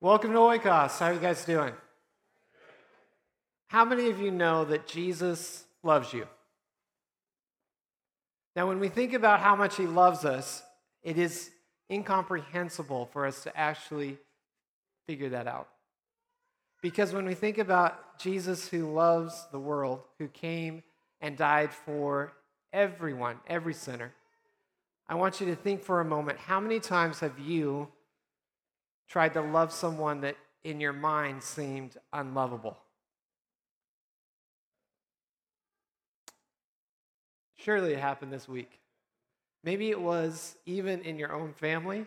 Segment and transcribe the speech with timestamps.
[0.00, 0.96] Welcome to Oikos.
[1.00, 1.72] How are you guys doing?
[3.66, 6.28] How many of you know that Jesus loves you?
[8.54, 10.62] Now, when we think about how much he loves us,
[11.02, 11.50] it is
[11.90, 14.18] incomprehensible for us to actually
[15.08, 15.66] figure that out.
[16.80, 20.84] Because when we think about Jesus who loves the world, who came
[21.20, 22.34] and died for
[22.72, 24.12] everyone, every sinner,
[25.08, 27.88] I want you to think for a moment how many times have you
[29.08, 32.76] tried to love someone that in your mind seemed unlovable?
[37.56, 38.78] Surely it happened this week.
[39.64, 42.06] Maybe it was even in your own family.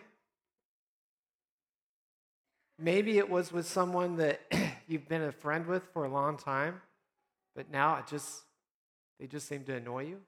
[2.78, 4.40] Maybe it was with someone that
[4.88, 6.80] you've been a friend with for a long time,
[7.54, 8.42] but now it just
[9.20, 10.20] they just seem to annoy you.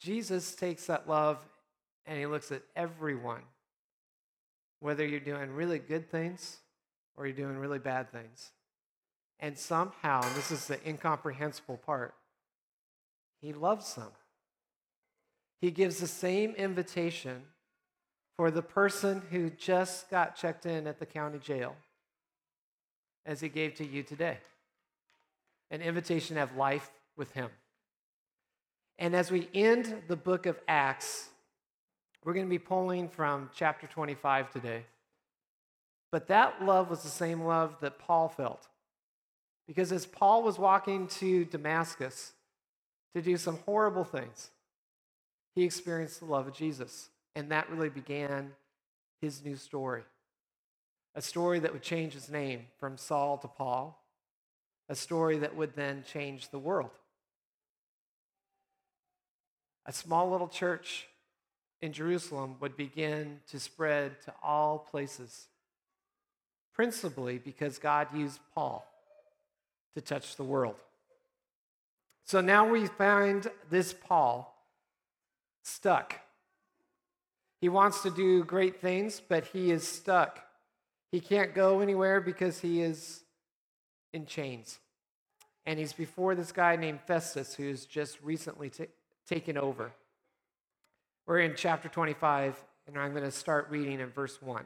[0.00, 1.38] Jesus takes that love
[2.06, 3.42] and he looks at everyone,
[4.80, 6.58] whether you're doing really good things
[7.16, 8.50] or you're doing really bad things.
[9.40, 12.14] And somehow, this is the incomprehensible part,
[13.40, 14.10] he loves them.
[15.60, 17.42] He gives the same invitation
[18.36, 21.76] for the person who just got checked in at the county jail
[23.24, 24.38] as he gave to you today
[25.70, 27.48] an invitation to have life with him.
[28.98, 31.28] And as we end the book of Acts,
[32.24, 34.84] we're going to be pulling from chapter 25 today.
[36.10, 38.68] But that love was the same love that Paul felt.
[39.66, 42.32] Because as Paul was walking to Damascus
[43.14, 44.50] to do some horrible things,
[45.54, 47.08] he experienced the love of Jesus.
[47.36, 48.52] And that really began
[49.20, 50.02] his new story.
[51.14, 54.02] A story that would change his name from Saul to Paul,
[54.88, 56.90] a story that would then change the world.
[59.86, 61.06] A small little church
[61.84, 65.48] in Jerusalem would begin to spread to all places,
[66.72, 68.90] principally because God used Paul
[69.94, 70.76] to touch the world.
[72.24, 74.50] So now we find this Paul
[75.62, 76.18] stuck.
[77.60, 80.42] He wants to do great things, but he is stuck.
[81.12, 83.24] He can't go anywhere because he is
[84.14, 84.78] in chains.
[85.66, 88.86] And he's before this guy named Festus, who's just recently t-
[89.28, 89.92] taken over.
[91.26, 94.62] We're in chapter 25, and I'm going to start reading in verse 1.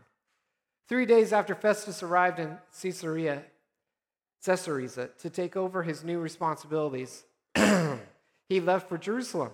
[0.88, 3.44] Three days after Festus arrived in Caesarea,
[4.44, 7.22] Caesarea to take over his new responsibilities,
[8.48, 9.52] he left for Jerusalem,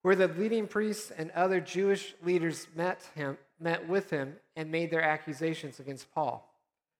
[0.00, 4.90] where the leading priests and other Jewish leaders met him, met with him, and made
[4.90, 6.50] their accusations against Paul.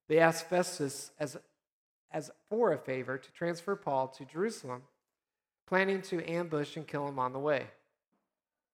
[0.07, 1.39] They asked Festus as,
[2.13, 4.83] as for a favor to transfer Paul to Jerusalem,
[5.67, 7.69] planning to ambush and kill him on the way.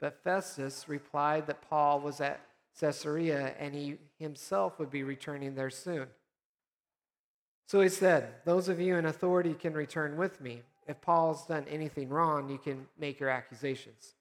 [0.01, 2.41] But Festus replied that Paul was at
[2.79, 6.07] Caesarea and he himself would be returning there soon.
[7.67, 10.63] So he said, Those of you in authority can return with me.
[10.89, 14.15] If Paul's done anything wrong, you can make your accusations.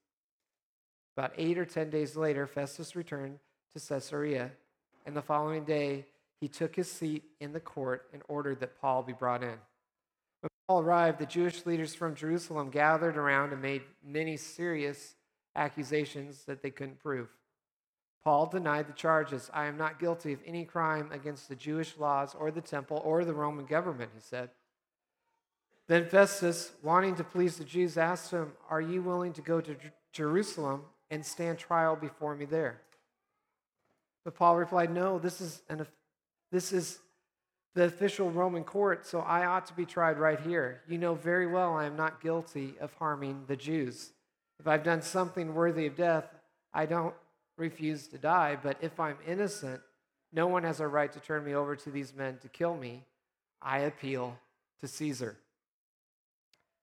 [1.18, 3.40] About eight or ten days later, Festus returned
[3.74, 4.52] to Caesarea,
[5.06, 6.06] and the following day
[6.40, 9.58] he took his seat in the court and ordered that Paul be brought in.
[10.42, 15.16] When Paul arrived, the Jewish leaders from Jerusalem gathered around and made many serious
[15.60, 17.28] accusations that they couldn't prove.
[18.24, 19.50] Paul denied the charges.
[19.54, 23.24] I am not guilty of any crime against the Jewish laws or the temple or
[23.24, 24.50] the Roman government, he said.
[25.88, 29.76] Then Festus, wanting to please the Jews, asked him, Are you willing to go to
[30.12, 32.82] Jerusalem and stand trial before me there?
[34.24, 35.88] But Paul replied, No, this is, an,
[36.52, 37.00] this is
[37.74, 40.82] the official Roman court, so I ought to be tried right here.
[40.88, 44.12] You know very well I am not guilty of harming the Jews.
[44.60, 46.26] If I've done something worthy of death,
[46.74, 47.16] I don't
[47.58, 48.58] refuse to die.
[48.62, 49.82] But if I'm innocent,
[50.34, 53.06] no one has a right to turn me over to these men to kill me.
[53.62, 54.38] I appeal
[54.82, 55.38] to Caesar.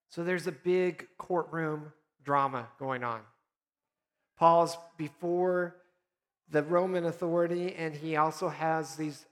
[0.09, 1.93] So there's a big courtroom
[2.23, 3.21] drama going on.
[4.37, 5.75] Paul's before
[6.49, 9.25] the Roman authority, and he also has these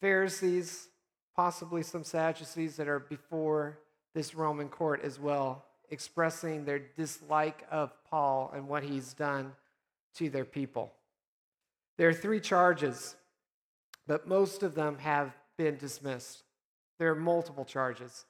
[0.00, 0.88] Pharisees,
[1.34, 3.78] possibly some Sadducees, that are before
[4.14, 5.64] this Roman court as well
[5.94, 9.52] expressing their dislike of Paul and what he's done
[10.16, 10.92] to their people.
[11.96, 13.14] There are three charges,
[14.06, 16.42] but most of them have been dismissed.
[16.98, 18.26] There are multiple charges,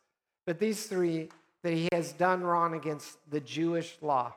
[0.46, 1.30] but these three
[1.62, 4.34] that he has done wrong against the Jewish law.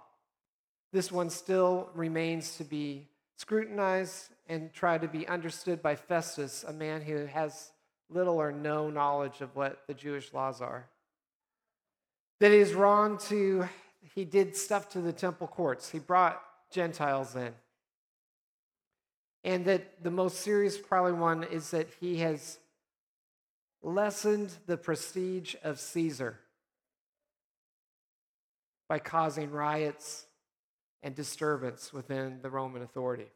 [0.93, 6.71] This one still remains to be scrutinized and tried to be understood by Festus, a
[6.71, 7.73] man who has
[8.09, 10.87] little or no knowledge of what the Jewish laws are
[12.39, 13.67] that it is wrong to,
[14.13, 15.89] he did stuff to the temple courts.
[15.89, 16.41] He brought
[16.71, 17.53] Gentiles in.
[19.43, 22.59] And that the most serious, probably one, is that he has
[23.81, 26.39] lessened the prestige of Caesar
[28.89, 30.25] by causing riots
[31.03, 33.27] and disturbance within the Roman authority.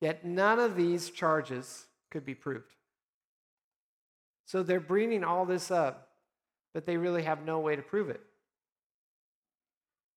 [0.00, 2.74] Yet none of these charges could be proved.
[4.44, 6.09] So they're bringing all this up,
[6.72, 8.20] but they really have no way to prove it.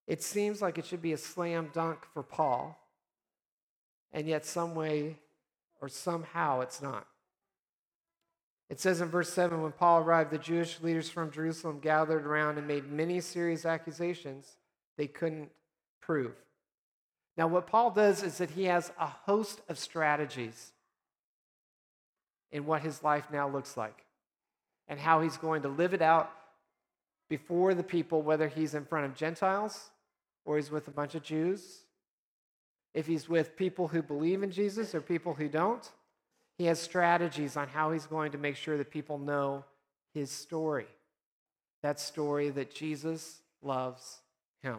[0.08, 2.80] It seems like it should be a slam dunk for Paul,
[4.12, 5.18] and yet, some way
[5.82, 7.08] or somehow, it's not.
[8.70, 12.58] It says in verse 7 when Paul arrived, the Jewish leaders from Jerusalem gathered around
[12.58, 14.58] and made many serious accusations
[14.98, 15.50] they couldn't
[16.02, 16.34] prove.
[17.38, 20.72] Now, what Paul does is that he has a host of strategies
[22.52, 24.06] in what his life now looks like
[24.88, 26.32] and how he's going to live it out
[27.30, 29.90] before the people, whether he's in front of Gentiles
[30.46, 31.84] or he's with a bunch of Jews,
[32.94, 35.90] if he's with people who believe in Jesus or people who don't.
[36.58, 39.66] He has strategies on how he's going to make sure that people know
[40.14, 40.86] his story.
[41.82, 44.20] That story that Jesus loves
[44.62, 44.78] him.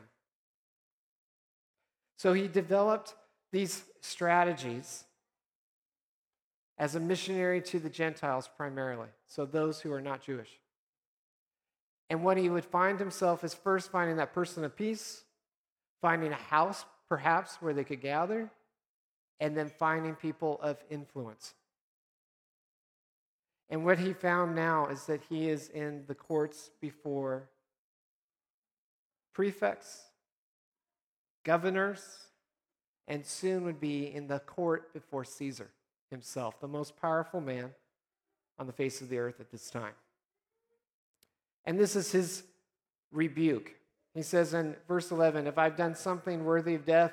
[2.17, 3.14] So he developed
[3.52, 5.05] these strategies
[6.79, 10.49] as a missionary to the Gentiles primarily, so those who are not Jewish.
[12.10, 15.24] And what he would find himself is first finding that person of peace,
[16.00, 18.50] finding a house perhaps where they could gather,
[19.40, 21.54] and then finding people of influence.
[23.70, 27.48] And what he found now is that he is in the courts before
[29.32, 30.02] prefects,
[31.44, 32.00] governors,
[33.08, 35.70] and soon would be in the court before Caesar
[36.10, 37.74] himself, the most powerful man
[38.58, 39.94] on the face of the earth at this time.
[41.64, 42.43] And this is his
[43.11, 43.75] rebuke.
[44.14, 47.12] He says in verse 11 If I've done something worthy of death,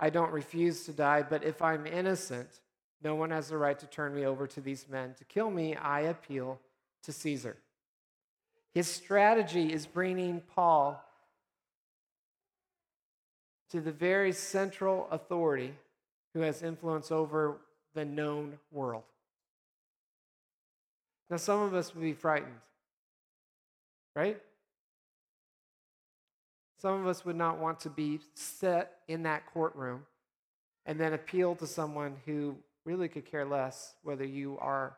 [0.00, 2.60] I don't refuse to die, but if I'm innocent,
[3.02, 5.14] no one has the right to turn me over to these men.
[5.18, 6.60] To kill me, I appeal
[7.04, 7.56] to Caesar.
[8.74, 11.02] His strategy is bringing Paul
[13.70, 15.74] to the very central authority
[16.34, 17.58] who has influence over
[17.94, 19.04] the known world.
[21.30, 22.60] Now, some of us would be frightened,
[24.18, 24.40] right?
[26.82, 30.06] Some of us would not want to be set in that courtroom
[30.86, 34.96] and then appeal to someone who really could care less whether you are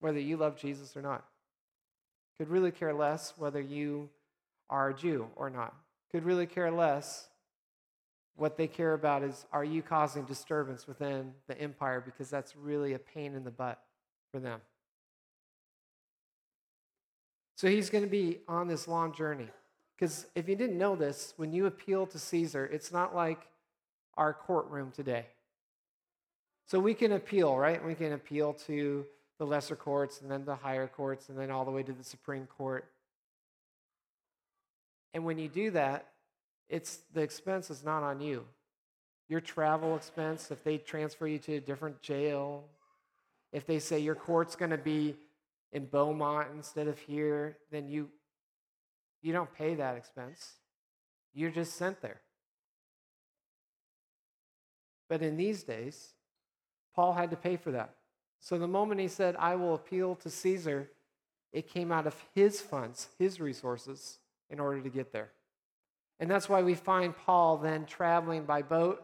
[0.00, 1.24] whether you love Jesus or not.
[2.36, 4.10] Could really care less whether you
[4.68, 5.74] are a Jew or not.
[6.12, 7.28] Could really care less.
[8.36, 12.92] What they care about is are you causing disturbance within the empire because that's really
[12.92, 13.80] a pain in the butt
[14.30, 14.60] for them.
[17.56, 19.48] So he's going to be on this long journey.
[19.96, 23.46] Because if you didn't know this, when you appeal to Caesar, it's not like
[24.16, 25.26] our courtroom today.
[26.66, 27.84] So we can appeal, right?
[27.84, 29.06] We can appeal to
[29.38, 32.04] the lesser courts and then the higher courts and then all the way to the
[32.04, 32.86] Supreme Court.
[35.12, 36.08] And when you do that,
[36.68, 38.44] it's the expense is not on you.
[39.28, 42.64] Your travel expense, if they transfer you to a different jail,
[43.52, 45.14] if they say your court's going to be
[45.74, 48.08] in Beaumont instead of here, then you
[49.20, 50.52] you don't pay that expense.
[51.32, 52.20] You're just sent there.
[55.08, 56.12] But in these days,
[56.94, 57.94] Paul had to pay for that.
[58.38, 60.90] So the moment he said, I will appeal to Caesar,
[61.52, 64.18] it came out of his funds, his resources,
[64.50, 65.30] in order to get there.
[66.20, 69.02] And that's why we find Paul then traveling by boat.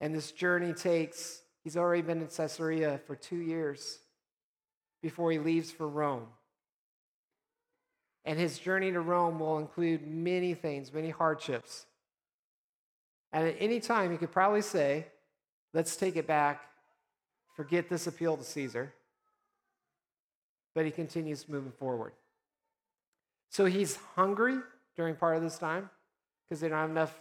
[0.00, 4.00] And this journey takes, he's already been in Caesarea for two years
[5.02, 6.26] before he leaves for Rome.
[8.24, 11.86] And his journey to Rome will include many things, many hardships.
[13.32, 15.06] And at any time, he could probably say,
[15.72, 16.62] Let's take it back.
[17.54, 18.94] Forget this appeal to Caesar.
[20.74, 22.12] But he continues moving forward.
[23.50, 24.56] So he's hungry
[24.96, 25.90] during part of this time
[26.44, 27.20] because they don't have enough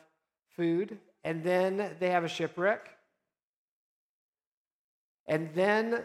[0.56, 0.98] food.
[1.26, 2.90] And then they have a shipwreck.
[5.28, 6.04] And then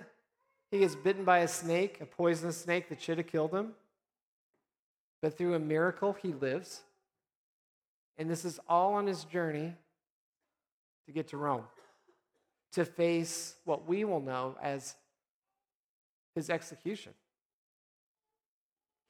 [0.70, 3.72] he gets bitten by a snake, a poisonous snake that should have killed him.
[5.20, 6.82] But through a miracle, he lives.
[8.16, 9.74] And this is all on his journey
[11.06, 11.64] to get to Rome
[12.72, 14.94] to face what we will know as
[16.34, 17.12] his execution.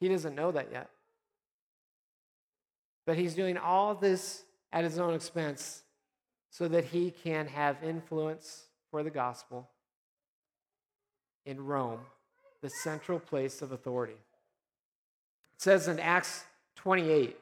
[0.01, 0.89] He doesn't know that yet.
[3.07, 5.83] But he's doing all this at his own expense
[6.51, 9.69] so that he can have influence for the gospel
[11.47, 12.01] in Rome,
[12.63, 14.15] the central place of authority.
[15.55, 16.45] It says in Acts
[16.77, 17.37] 28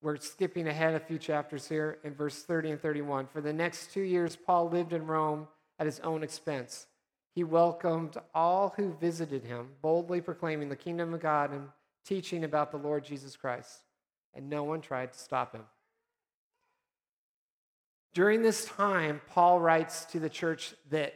[0.00, 3.26] we're skipping ahead a few chapters here in verse 30 and 31.
[3.26, 5.48] For the next two years, Paul lived in Rome
[5.78, 6.86] at his own expense.
[7.34, 11.68] He welcomed all who visited him, boldly proclaiming the kingdom of God and
[12.04, 13.82] teaching about the Lord Jesus Christ.
[14.34, 15.64] And no one tried to stop him.
[18.14, 21.14] During this time, Paul writes to the church that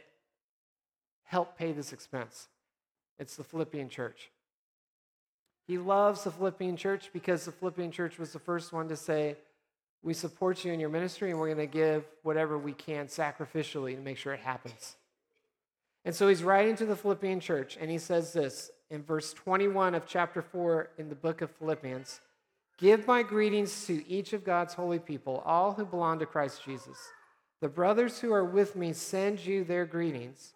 [1.33, 2.47] helped pay this expense.
[3.17, 4.29] It's the Philippian church.
[5.65, 9.37] He loves the Philippian church because the Philippian church was the first one to say,
[10.03, 13.95] We support you in your ministry and we're going to give whatever we can sacrificially
[13.95, 14.95] to make sure it happens.
[16.05, 19.95] And so he's writing to the Philippian church and he says this in verse 21
[19.95, 22.21] of chapter 4 in the book of Philippians
[22.77, 26.97] Give my greetings to each of God's holy people, all who belong to Christ Jesus.
[27.59, 30.53] The brothers who are with me send you their greetings.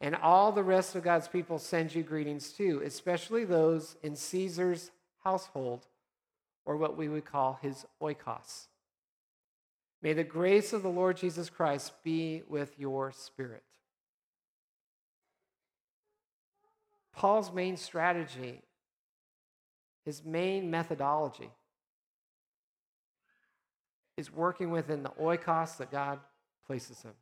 [0.00, 4.90] And all the rest of God's people send you greetings too, especially those in Caesar's
[5.24, 5.86] household,
[6.64, 8.66] or what we would call his oikos.
[10.02, 13.62] May the grace of the Lord Jesus Christ be with your spirit.
[17.14, 18.60] Paul's main strategy,
[20.04, 21.50] his main methodology,
[24.18, 26.20] is working within the oikos that God
[26.66, 27.14] places him.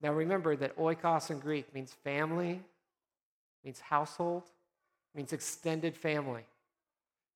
[0.00, 2.62] Now remember that oikos in Greek means family,
[3.64, 4.44] means household,
[5.14, 6.44] means extended family.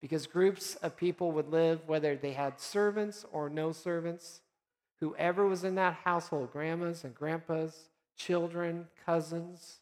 [0.00, 4.40] Because groups of people would live, whether they had servants or no servants,
[5.00, 9.78] whoever was in that household, grandmas and grandpas, children, cousins,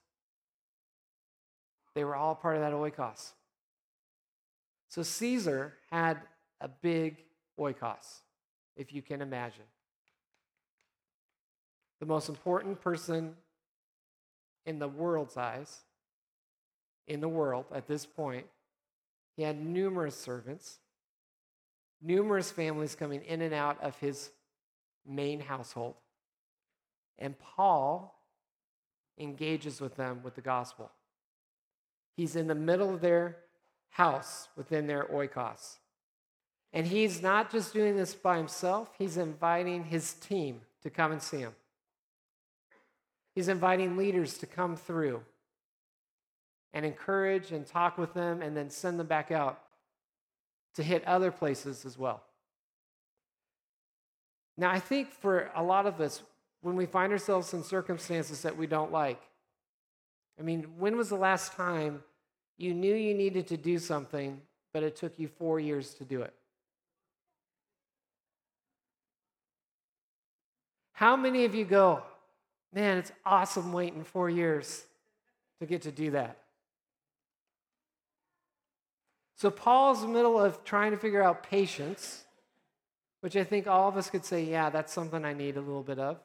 [1.95, 3.33] they were all part of that oikos.
[4.89, 6.21] So Caesar had
[6.61, 7.17] a big
[7.59, 8.21] oikos,
[8.77, 9.65] if you can imagine
[12.01, 13.35] the most important person
[14.67, 15.81] in the world's eyes,
[17.07, 18.47] in the world at this point.
[19.37, 20.79] He had numerous servants,
[22.03, 24.31] numerous families coming in and out of his
[25.07, 25.95] main household.
[27.19, 28.19] And Paul
[29.19, 30.91] engages with them with the gospel.
[32.17, 33.37] He's in the middle of their
[33.91, 35.77] house within their oikos.
[36.73, 41.21] And he's not just doing this by himself, he's inviting his team to come and
[41.21, 41.55] see him.
[43.35, 45.23] He's inviting leaders to come through
[46.73, 49.61] and encourage and talk with them and then send them back out
[50.75, 52.23] to hit other places as well.
[54.57, 56.23] Now, I think for a lot of us,
[56.61, 59.21] when we find ourselves in circumstances that we don't like,
[60.39, 62.03] I mean, when was the last time
[62.59, 64.41] you knew you needed to do something,
[64.73, 66.35] but it took you four years to do it?
[70.93, 72.03] How many of you go,
[72.73, 74.85] Man, it's awesome waiting four years
[75.61, 76.39] to get to do that.
[79.37, 82.25] So, Paul's in the middle of trying to figure out patience,
[83.23, 85.83] which I think all of us could say, yeah, that's something I need a little
[85.83, 86.19] bit of.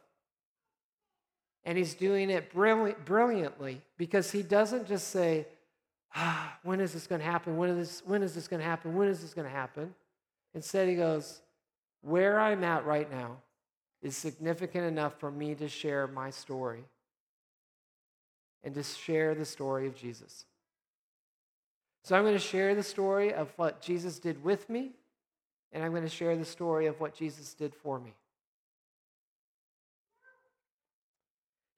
[1.63, 5.47] And he's doing it brilliantly because he doesn't just say,
[6.13, 7.57] ah, when is this going to happen?
[7.57, 8.95] When is this, when is this going to happen?
[8.95, 9.95] When is this going to happen?
[10.53, 11.41] Instead, he goes,
[12.01, 13.37] where I'm at right now,
[14.05, 16.83] is significant enough for me to share my story
[18.63, 20.45] and to share the story of Jesus.
[22.03, 24.91] So I'm going to share the story of what Jesus did with me,
[25.71, 28.13] and I'm going to share the story of what Jesus did for me.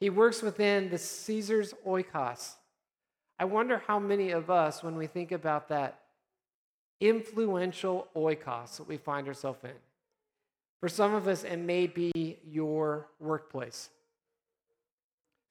[0.01, 2.55] He works within the Caesar's oikos.
[3.39, 5.99] I wonder how many of us, when we think about that
[6.99, 9.71] influential oikos that we find ourselves in,
[10.79, 13.89] for some of us, it may be your workplace.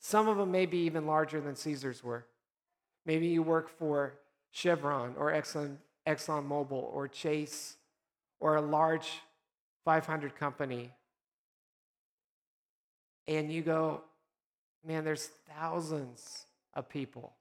[0.00, 2.26] Some of them may be even larger than Caesar's were.
[3.04, 4.14] Maybe you work for
[4.52, 7.76] Chevron or Exxon, ExxonMobil or Chase
[8.38, 9.11] or a large
[9.85, 10.92] 500 company.
[13.26, 14.02] And you go,
[14.87, 17.33] man, there's thousands of people.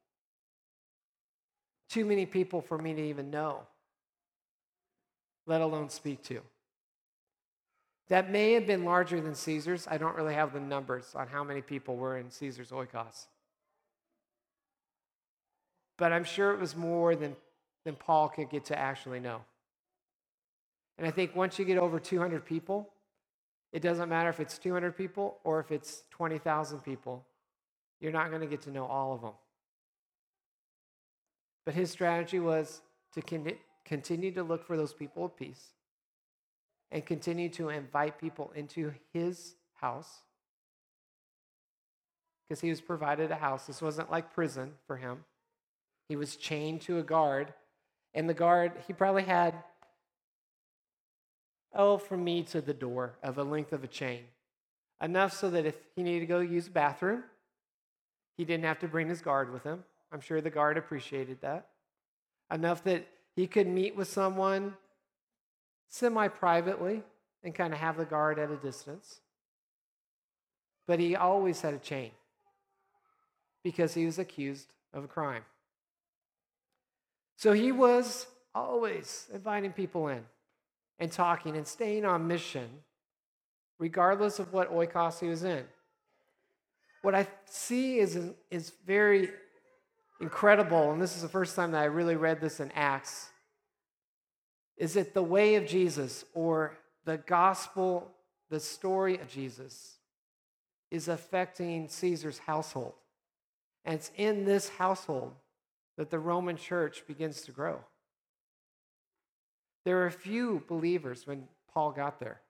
[1.90, 3.62] Too many people for me to even know,
[5.46, 6.42] let alone speak to.
[8.10, 9.88] That may have been larger than Caesar's.
[9.90, 13.26] I don't really have the numbers on how many people were in Caesar's oikos.
[15.98, 17.36] But I'm sure it was more than,
[17.84, 19.42] than Paul could get to actually know.
[20.98, 22.90] And I think once you get over 200 people,
[23.74, 27.26] it doesn't matter if it's 200 people or if it's 20,000 people,
[28.00, 29.34] you're not going to get to know all of them.
[31.66, 32.82] But his strategy was
[33.14, 35.72] to continue to look for those people of peace
[36.92, 40.22] and continue to invite people into his house
[42.48, 43.66] because he was provided a house.
[43.66, 45.24] This wasn't like prison for him.
[46.08, 47.54] He was chained to a guard,
[48.14, 49.56] And the guard, he probably had,
[51.74, 54.22] oh, from me to the door of a length of a chain.
[55.02, 57.24] Enough so that if he needed to go use the bathroom,
[58.38, 59.84] he didn't have to bring his guard with him.
[60.12, 61.68] I'm sure the guard appreciated that.
[62.52, 64.76] Enough that he could meet with someone
[65.88, 67.04] semi privately
[67.44, 69.20] and kind of have the guard at a distance.
[70.88, 72.12] But he always had a chain
[73.64, 75.44] because he was accused of a crime.
[77.38, 80.24] So he was always inviting people in
[81.00, 82.68] and talking and staying on mission,
[83.80, 85.66] regardless of what oikos he was in.
[87.02, 88.18] What I see is,
[88.50, 89.30] is very
[90.22, 93.30] incredible, and this is the first time that I really read this in Acts,
[94.78, 98.12] is it the way of Jesus or the gospel,
[98.50, 99.98] the story of Jesus,
[100.92, 102.94] is affecting Caesar's household.
[103.86, 105.34] And it's in this household
[105.98, 107.80] that the Roman church begins to grow.
[109.86, 112.42] There were a few believers when Paul got there.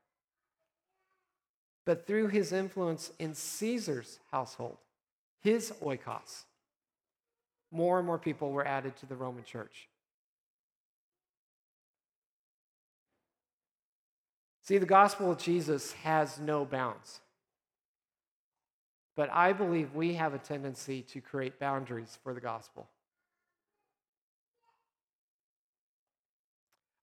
[1.85, 4.77] But through his influence in Caesar's household,
[5.41, 6.45] his oikos,
[7.71, 9.89] more and more people were added to the Roman church.
[14.65, 17.19] See, the gospel of Jesus has no bounds.
[19.15, 22.87] But I believe we have a tendency to create boundaries for the gospel.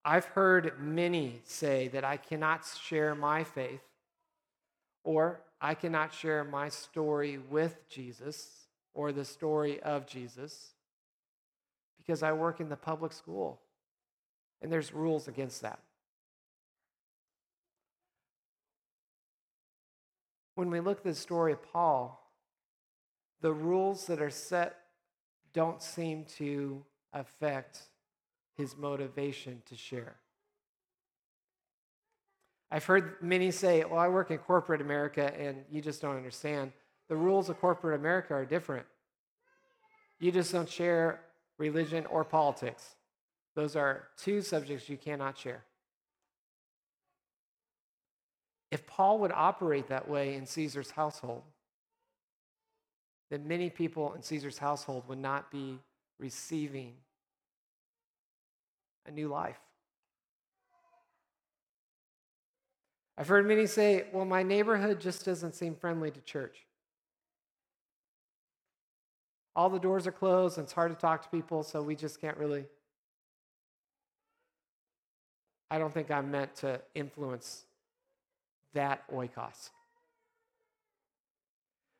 [0.05, 3.85] I've heard many say that I cannot share my faith
[5.05, 10.73] or I cannot share my story with Jesus or the story of Jesus
[11.97, 13.61] because I work in the public school
[14.61, 15.79] and there's rules against that.
[20.55, 22.19] When we look at the story of Paul,
[23.41, 24.79] the rules that are set
[25.53, 27.81] don't seem to affect
[28.57, 30.17] his motivation to share.
[32.71, 36.73] I've heard many say, Well, I work in corporate America and you just don't understand.
[37.09, 38.87] The rules of corporate America are different.
[40.21, 41.21] You just don't share
[41.59, 42.97] religion or politics.
[43.55, 45.65] Those are two subjects you cannot share.
[48.73, 51.43] If Paul would operate that way in Caesar's household,
[53.31, 55.79] then many people in Caesar's household would not be
[56.19, 56.95] receiving
[59.07, 59.61] a new life.
[63.19, 66.65] I've heard many say, well, my neighborhood just doesn't seem friendly to church.
[69.55, 72.23] All the doors are closed and it's hard to talk to people, so we just
[72.23, 72.65] can't really.
[75.71, 77.67] I don't think I'm meant to influence
[78.75, 79.71] that oikos.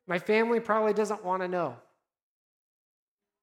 [0.07, 1.75] My family probably doesn't want to know.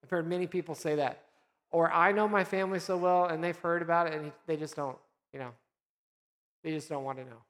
[0.02, 1.22] I've heard many people say that.
[1.70, 4.76] Or I know my family so well and they've heard about it and they just
[4.76, 4.98] don't,
[5.32, 5.50] you know,
[6.64, 7.42] they just don't want to know.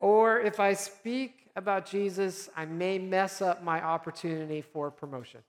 [0.00, 5.40] Or if I speak about Jesus, I may mess up my opportunity for promotion.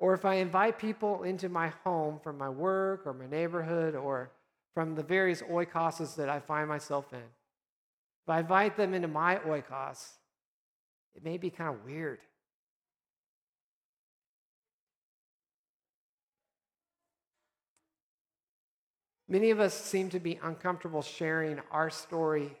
[0.00, 4.30] Or if I invite people into my home from my work or my neighborhood or
[4.72, 9.36] from the various oikoses that I find myself in, if I invite them into my
[9.36, 10.08] oikos,
[11.14, 12.18] it may be kind of weird.
[19.28, 22.56] Many of us seem to be uncomfortable sharing our story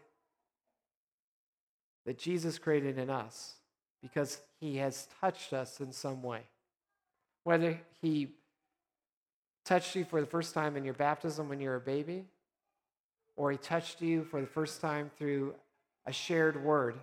[2.04, 3.54] that Jesus created in us
[4.02, 6.42] because he has touched us in some way.
[7.50, 8.28] Whether he
[9.64, 12.26] touched you for the first time in your baptism when you were a baby,
[13.34, 15.56] or he touched you for the first time through
[16.06, 16.94] a shared word,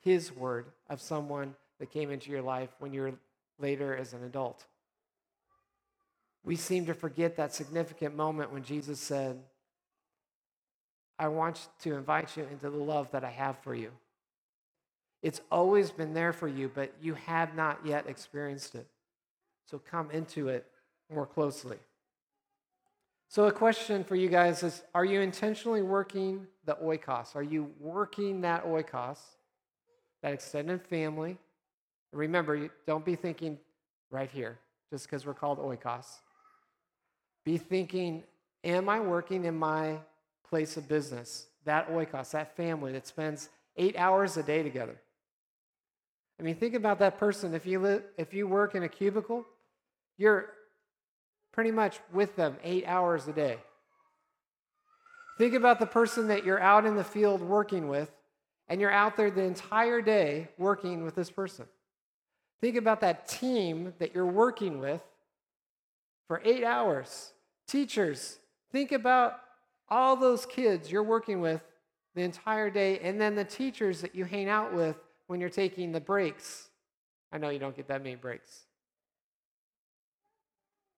[0.00, 3.12] his word of someone that came into your life when you were
[3.58, 4.66] later as an adult.
[6.44, 9.38] We seem to forget that significant moment when Jesus said,
[11.18, 13.92] I want to invite you into the love that I have for you.
[15.22, 18.86] It's always been there for you, but you have not yet experienced it.
[19.70, 20.66] So come into it
[21.12, 21.76] more closely.
[23.30, 27.36] So, a question for you guys is Are you intentionally working the oikos?
[27.36, 29.18] Are you working that oikos,
[30.22, 31.36] that extended family?
[32.12, 33.58] Remember, don't be thinking
[34.10, 34.58] right here,
[34.90, 36.06] just because we're called oikos.
[37.44, 38.24] Be thinking,
[38.64, 39.98] Am I working in my
[40.48, 41.48] place of business?
[41.66, 44.98] That oikos, that family that spends eight hours a day together.
[46.40, 47.52] I mean, think about that person.
[47.52, 49.44] If you, live, if you work in a cubicle,
[50.18, 50.50] you're
[51.52, 53.58] pretty much with them eight hours a day.
[55.38, 58.10] Think about the person that you're out in the field working with,
[58.68, 61.66] and you're out there the entire day working with this person.
[62.60, 65.00] Think about that team that you're working with
[66.26, 67.32] for eight hours.
[67.68, 68.38] Teachers,
[68.72, 69.40] think about
[69.88, 71.62] all those kids you're working with
[72.14, 74.96] the entire day, and then the teachers that you hang out with
[75.28, 76.68] when you're taking the breaks.
[77.32, 78.64] I know you don't get that many breaks.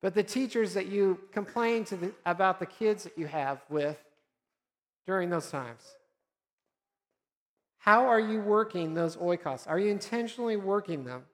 [0.02, 3.98] But the teachers that you complain to the, about the kids that you have with
[5.06, 5.82] during those times.
[7.78, 9.68] How are you working those oikos?
[9.68, 11.24] Are you intentionally working them?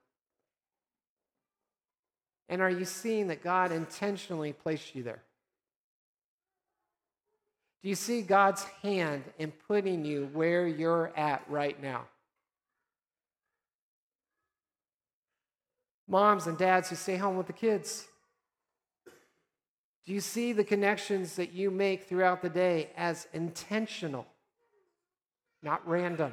[2.49, 5.23] And are you seeing that God intentionally placed you there?
[7.83, 12.07] Do you see God's hand in putting you where you're at right now?
[16.09, 18.07] Moms and dads who stay home with the kids.
[20.07, 24.25] Do you see the connections that you make throughout the day as intentional,
[25.65, 26.33] not random?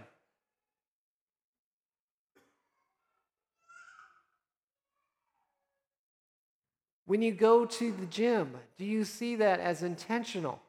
[7.06, 10.62] When you go to the gym, do you see that as intentional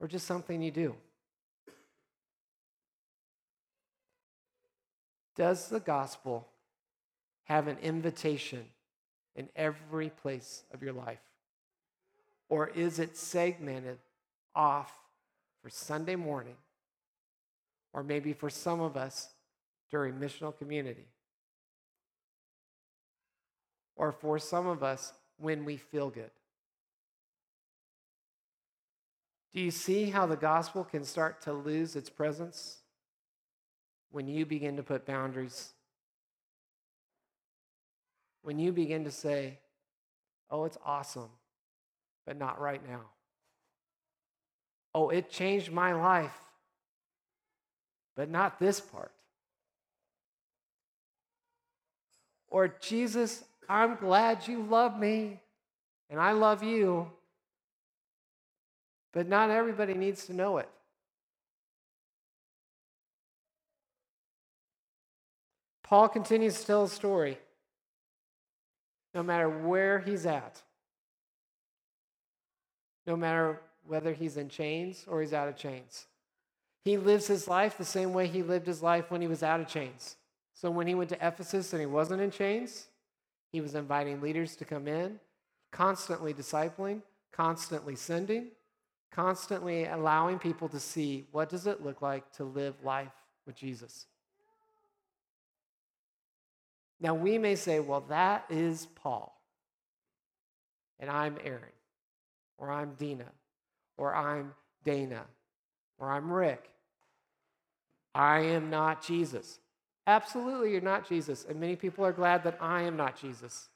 [0.00, 0.94] or just something you do?
[5.36, 6.48] Does the gospel
[7.44, 8.64] have an invitation
[9.36, 11.22] in every place of your life?
[12.48, 13.98] Or is it segmented
[14.54, 14.92] off
[15.62, 16.56] for Sunday morning,
[17.92, 19.28] or maybe for some of us
[19.90, 21.06] during missional community?
[23.96, 26.30] or for some of us when we feel good.
[29.52, 32.78] Do you see how the gospel can start to lose its presence
[34.10, 35.72] when you begin to put boundaries?
[38.42, 39.58] When you begin to say,
[40.50, 41.30] oh, it's awesome,
[42.26, 43.02] but not right now.
[44.94, 46.36] Oh, it changed my life,
[48.14, 49.12] but not this part.
[52.48, 55.40] Or, Jesus, I'm glad you love me
[56.10, 57.10] and I love you,
[59.12, 60.68] but not everybody needs to know it.
[65.82, 67.38] Paul continues to tell a story
[69.14, 70.60] no matter where he's at,
[73.06, 76.06] no matter whether he's in chains or he's out of chains.
[76.84, 79.60] He lives his life the same way he lived his life when he was out
[79.60, 80.16] of chains.
[80.54, 82.86] So when he went to Ephesus and he wasn't in chains,
[83.52, 85.20] he was inviting leaders to come in,
[85.70, 88.48] constantly discipling, constantly sending,
[89.10, 93.12] constantly allowing people to see what does it look like to live life
[93.46, 94.06] with Jesus.
[97.02, 99.36] Now we may say, well, that is Paul.
[101.00, 101.64] And I'm Aaron,
[102.58, 103.26] or I'm Dina,
[103.98, 105.24] or I'm Dana,
[105.98, 106.70] or I'm Rick.
[108.14, 109.58] I am not Jesus.
[110.06, 111.44] Absolutely, you're not Jesus.
[111.48, 113.68] And many people are glad that I am not Jesus.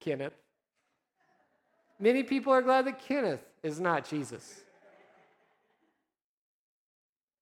[0.00, 0.32] Kenneth.
[2.00, 4.62] Many people are glad that Kenneth is not Jesus.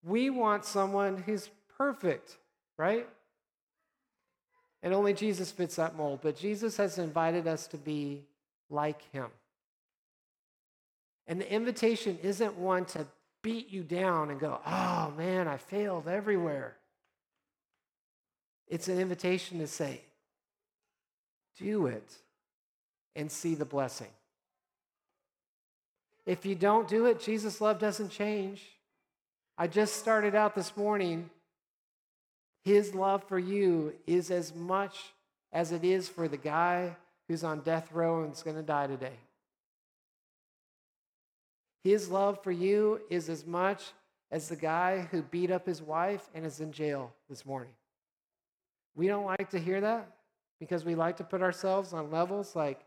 [0.04, 2.36] We want someone who's perfect,
[2.78, 3.06] right?
[4.82, 6.20] And only Jesus fits that mold.
[6.22, 8.22] But Jesus has invited us to be
[8.70, 9.26] like him.
[11.26, 13.06] And the invitation isn't one to
[13.42, 16.76] beat you down and go, oh man, I failed everywhere.
[18.66, 20.00] It's an invitation to say,
[21.58, 22.12] do it
[23.16, 24.08] and see the blessing.
[26.24, 28.62] If you don't do it, Jesus' love doesn't change.
[29.56, 31.30] I just started out this morning.
[32.68, 35.14] His love for you is as much
[35.54, 36.94] as it is for the guy
[37.26, 39.16] who's on death row and is going to die today.
[41.82, 43.92] His love for you is as much
[44.30, 47.72] as the guy who beat up his wife and is in jail this morning.
[48.94, 50.12] We don't like to hear that
[50.60, 52.84] because we like to put ourselves on levels like,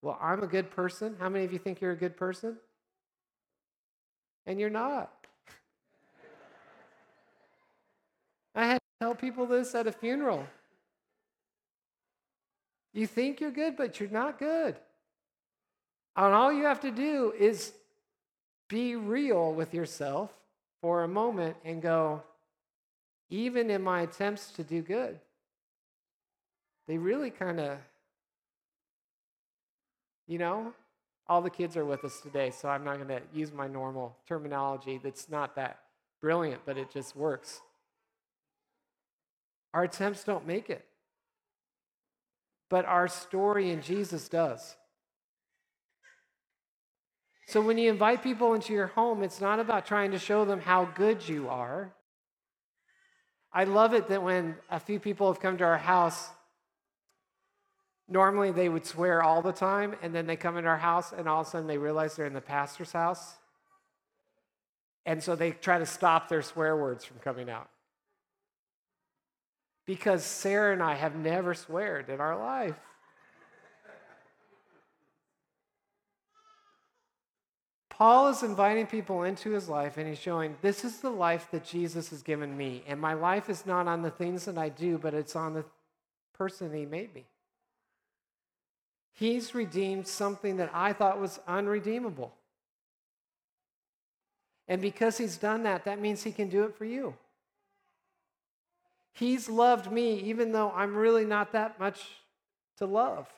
[0.00, 1.14] well, I'm a good person.
[1.20, 2.56] How many of you think you're a good person?
[4.46, 5.12] And you're not.
[8.54, 10.46] I had tell people this at a funeral.
[12.92, 14.76] You think you're good, but you're not good.
[16.16, 17.72] And all you have to do is
[18.68, 20.30] be real with yourself
[20.82, 22.22] for a moment and go,
[23.30, 25.18] even in my attempts to do good,
[26.88, 27.78] they really kind of,
[30.26, 30.72] you know,
[31.28, 34.16] all the kids are with us today, so I'm not going to use my normal
[34.26, 35.78] terminology that's not that
[36.20, 37.60] brilliant, but it just works.
[39.72, 40.84] Our attempts don't make it,
[42.68, 44.76] but our story in Jesus does.
[47.46, 50.60] So when you invite people into your home, it's not about trying to show them
[50.60, 51.92] how good you are.
[53.52, 56.28] I love it that when a few people have come to our house,
[58.08, 61.28] normally they would swear all the time, and then they come into our house, and
[61.28, 63.34] all of a sudden they realize they're in the pastor's house.
[65.04, 67.68] And so they try to stop their swear words from coming out.
[69.90, 72.76] Because Sarah and I have never sweared in our life.
[77.88, 81.64] Paul is inviting people into his life and he's showing this is the life that
[81.64, 82.84] Jesus has given me.
[82.86, 85.64] And my life is not on the things that I do, but it's on the
[86.34, 87.24] person he made me.
[89.12, 92.32] He's redeemed something that I thought was unredeemable.
[94.68, 97.16] And because he's done that, that means he can do it for you.
[99.12, 102.00] He's loved me even though I'm really not that much
[102.78, 103.28] to love.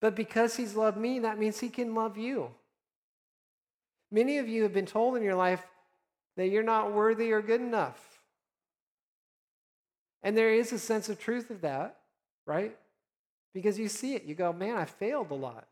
[0.00, 2.50] But because he's loved me, that means he can love you.
[4.10, 5.62] Many of you have been told in your life
[6.36, 8.20] that you're not worthy or good enough.
[10.22, 11.96] And there is a sense of truth of that,
[12.46, 12.76] right?
[13.54, 14.24] Because you see it.
[14.24, 15.66] You go, man, I failed a lot.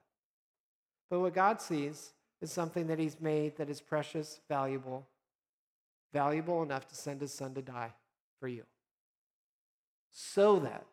[1.10, 5.06] But what God sees is something that he's made that is precious, valuable,
[6.14, 7.92] valuable enough to send his son to die
[8.40, 8.62] for you.
[10.12, 10.86] So that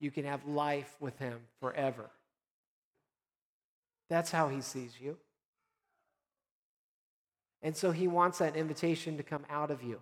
[0.00, 2.10] you can have life with him forever.
[4.08, 5.18] That's how he sees you.
[7.62, 10.00] And so he wants that invitation to come out of you,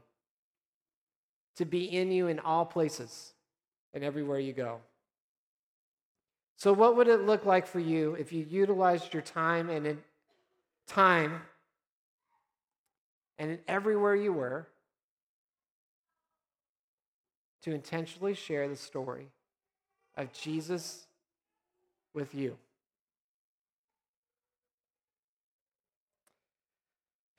[1.57, 3.33] to be in you in all places
[3.92, 4.81] and everywhere you go.
[6.57, 9.98] So, what would it look like for you if you utilized your time and
[10.87, 11.42] time
[13.42, 14.68] and in everywhere you were
[17.64, 19.26] to intentionally share the story
[20.16, 21.09] of Jesus
[22.14, 22.57] with you?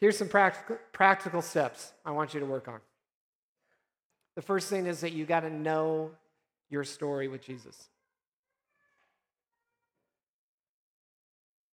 [0.02, 2.82] Here's some practical, practical steps I want you to work on.
[4.36, 6.12] The first thing is that you got to know
[6.70, 7.88] your story with Jesus.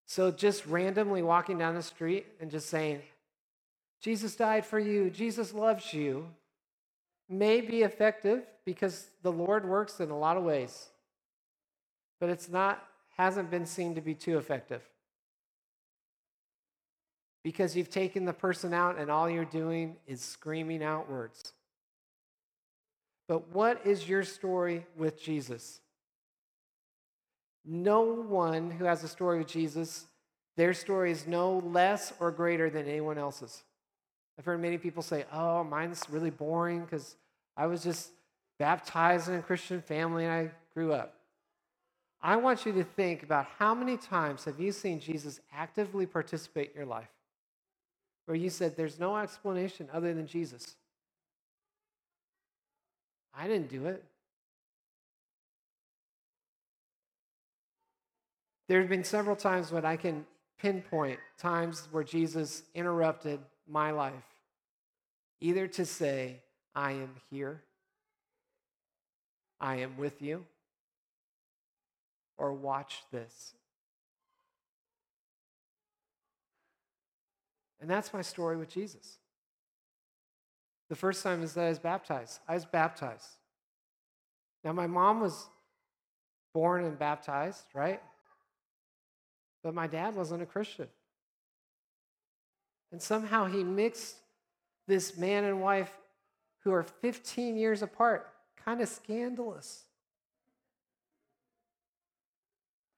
[0.06, 3.02] So just randomly walking down the street and just saying,
[4.00, 6.26] Jesus died for you, Jesus loves you,
[7.28, 10.88] may be effective because the Lord works in a lot of ways.
[12.18, 12.82] But it's not
[13.16, 14.82] hasn't been seen to be too effective
[17.42, 21.52] because you've taken the person out and all you're doing is screaming out words.
[23.28, 25.80] But what is your story with Jesus?
[27.64, 30.06] No one who has a story with Jesus,
[30.56, 33.62] their story is no less or greater than anyone else's.
[34.40, 37.14] I've heard many people say, oh, mine's really boring because
[37.56, 38.10] I was just
[38.58, 41.14] baptized in a Christian family and I grew up.
[42.20, 46.72] I want you to think about how many times have you seen Jesus actively participate
[46.72, 47.08] in your life?
[48.30, 50.76] where you said there's no explanation other than Jesus.
[53.34, 54.04] I didn't do it.
[58.68, 60.24] There have been several times when I can
[60.60, 64.14] pinpoint times where Jesus interrupted my life,
[65.40, 66.42] either to say,
[66.74, 67.62] I am here,
[69.60, 70.44] I am with you,
[72.38, 73.54] or watch this.
[77.80, 79.18] And that's my story with Jesus.
[80.88, 82.40] The first time is that I was baptized.
[82.48, 83.28] I was baptized.
[84.64, 85.46] Now, my mom was
[86.52, 88.02] born and baptized, right?
[89.62, 90.88] But my dad wasn't a Christian.
[92.92, 94.16] And somehow he mixed
[94.90, 95.96] this man and wife
[96.64, 98.28] who are 15 years apart,
[98.62, 99.84] kind of scandalous.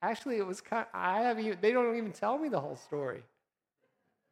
[0.03, 2.75] Actually, it was kind of, I have you, they don't even tell me the whole
[2.75, 3.23] story.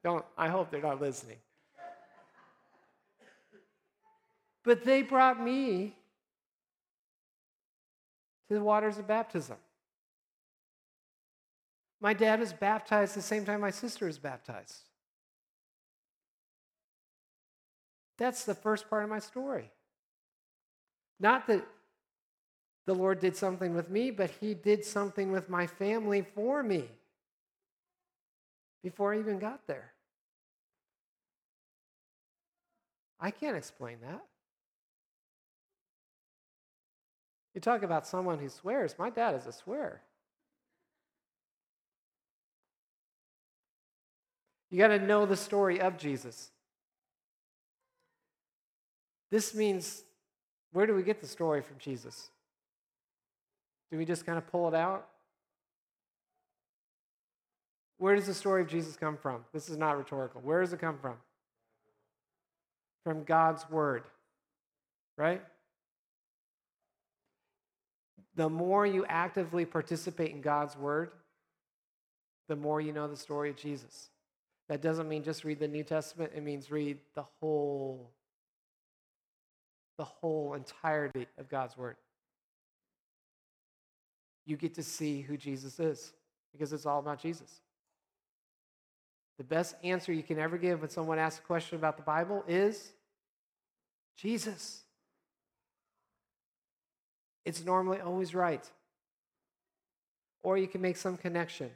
[0.03, 1.37] Don't, I hope they're not listening.
[4.65, 5.95] But they brought me
[8.49, 9.57] to the waters of baptism.
[12.01, 14.90] My dad was baptized the same time my sister was baptized.
[18.21, 19.71] That's the first part of my story.
[21.19, 21.67] Not that
[22.85, 26.85] the Lord did something with me, but He did something with my family for me
[28.83, 29.93] before I even got there.
[33.19, 34.23] I can't explain that.
[37.55, 38.95] You talk about someone who swears.
[38.99, 40.03] My dad is a swearer.
[44.71, 46.51] You got to know the story of Jesus.
[49.31, 50.03] This means
[50.73, 52.31] where do we get the story from Jesus?
[53.91, 55.07] Do we just kind of pull it out?
[57.99, 59.45] Where does the story of Jesus come from?
[59.53, 60.41] This is not rhetorical.
[60.41, 61.17] Where does it come from?
[63.05, 64.05] From God's word,
[65.19, 65.43] right?
[68.37, 71.11] The more you actively participate in God's word,
[72.49, 74.09] the more you know the story of Jesus.
[74.69, 78.11] That doesn't mean just read the New Testament, it means read the whole
[80.01, 81.95] the whole entirety of God's word.
[84.47, 86.15] You get to see who Jesus is
[86.53, 87.61] because it's all about Jesus.
[89.37, 92.43] The best answer you can ever give when someone asks a question about the Bible
[92.49, 92.93] is
[94.17, 94.85] Jesus.
[97.45, 98.67] It's normally always right.
[100.43, 101.69] Or you can make some connection.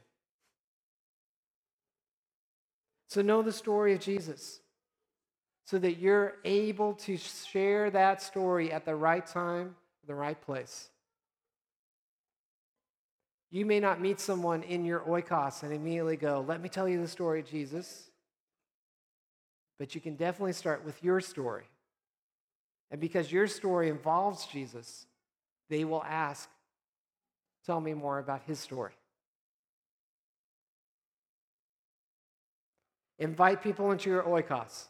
[3.07, 4.61] So, know the story of Jesus
[5.65, 9.75] so that you're able to share that story at the right time,
[10.07, 10.89] the right place.
[13.49, 17.01] You may not meet someone in your oikos and immediately go, Let me tell you
[17.01, 18.11] the story of Jesus.
[19.79, 21.63] But you can definitely start with your story.
[22.91, 25.07] And because your story involves Jesus,
[25.69, 26.49] they will ask,
[27.65, 28.93] Tell me more about his story.
[33.17, 34.87] Invite people into your oikos.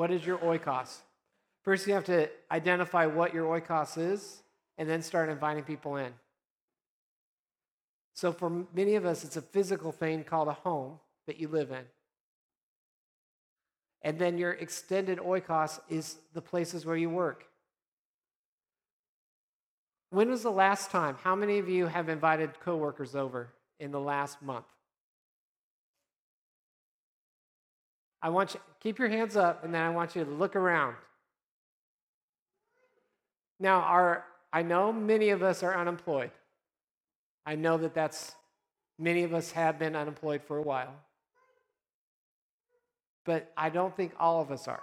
[0.00, 0.96] What is your oikos?
[1.62, 4.42] First, you have to identify what your oikos is
[4.78, 6.14] and then start inviting people in.
[8.14, 11.70] So, for many of us, it's a physical thing called a home that you live
[11.70, 11.84] in.
[14.00, 17.44] And then your extended oikos is the places where you work.
[20.08, 21.16] When was the last time?
[21.22, 24.64] How many of you have invited coworkers over in the last month?
[28.22, 30.96] I want you keep your hands up and then I want you to look around.
[33.58, 36.30] Now, our I know many of us are unemployed.
[37.46, 38.32] I know that that's
[38.98, 40.94] many of us have been unemployed for a while.
[43.24, 44.82] But I don't think all of us are.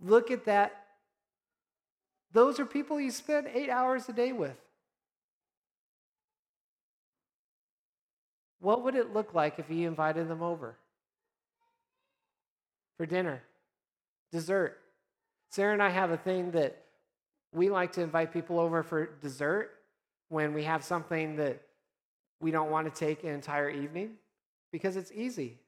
[0.00, 0.72] Look at that.
[2.32, 4.56] Those are people you spend eight hours a day with.
[8.60, 10.76] What would it look like if you invited them over
[12.96, 13.42] for dinner,
[14.30, 14.78] dessert?
[15.48, 16.84] Sarah and I have a thing that
[17.52, 19.72] we like to invite people over for dessert
[20.28, 21.60] when we have something that
[22.40, 24.12] we don't want to take an entire evening
[24.72, 25.58] because it's easy.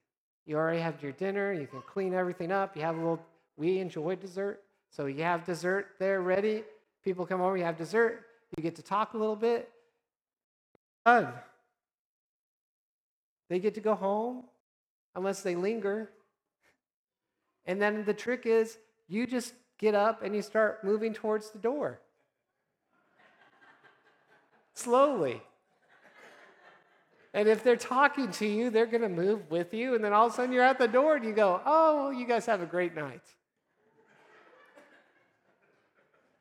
[0.45, 3.25] You already have your dinner, you can clean everything up, you have a little,
[3.57, 4.61] we enjoy dessert.
[4.89, 6.63] So you have dessert there ready.
[7.03, 8.25] People come over, you have dessert,
[8.55, 9.69] you get to talk a little bit.
[11.05, 11.33] Done.
[13.53, 14.45] They get to go home
[15.13, 16.09] unless they linger.
[17.67, 21.59] And then the trick is you just get up and you start moving towards the
[21.59, 21.99] door.
[24.73, 25.39] Slowly.
[27.35, 29.93] And if they're talking to you, they're going to move with you.
[29.93, 32.25] And then all of a sudden you're at the door and you go, Oh, you
[32.25, 33.21] guys have a great night.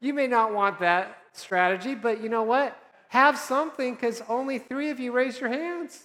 [0.01, 2.75] You may not want that strategy, but you know what?
[3.09, 6.05] Have something because only three of you raise your hands.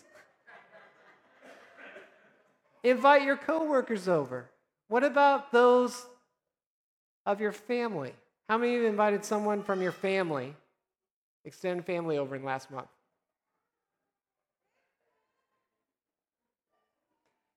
[2.87, 4.49] Invite your coworkers over.
[4.87, 6.05] What about those
[7.25, 8.13] of your family?
[8.47, 10.55] How many of you invited someone from your family,
[11.43, 12.87] extended family, over in last month?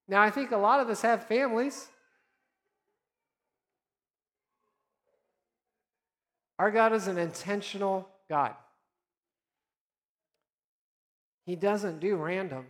[0.09, 1.87] Now, I think a lot of us have families.
[6.59, 8.57] Our God is an intentional God.
[11.47, 12.67] He doesn't do random.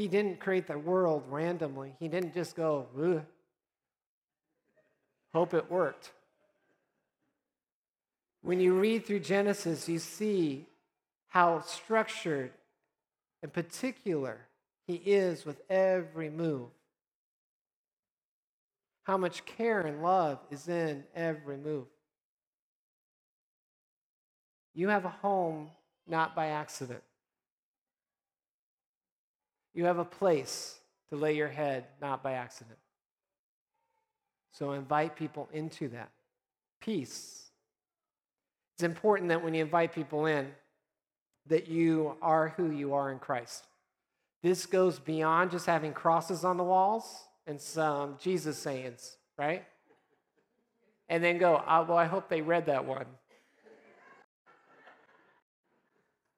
[0.00, 1.92] He didn't create the world randomly.
[2.00, 3.22] He didn't just go, Ugh.
[5.34, 6.12] hope it worked.
[8.40, 10.64] When you read through Genesis, you see
[11.28, 12.52] how structured
[13.42, 14.38] and particular
[14.86, 16.70] he is with every move.
[19.02, 21.88] How much care and love is in every move.
[24.72, 25.68] You have a home
[26.08, 27.02] not by accident.
[29.74, 30.78] You have a place
[31.10, 32.78] to lay your head, not by accident.
[34.52, 36.10] So invite people into that.
[36.80, 37.50] Peace.
[38.74, 40.48] It's important that when you invite people in,
[41.46, 43.66] that you are who you are in Christ.
[44.42, 49.64] This goes beyond just having crosses on the walls and some Jesus sayings, right?
[51.08, 53.06] And then go, oh, well, I hope they read that one.